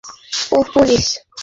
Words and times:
ওহ, 0.51 0.65
police? 0.73 1.05